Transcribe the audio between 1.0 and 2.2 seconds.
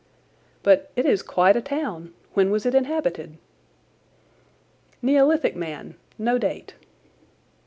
is quite a town.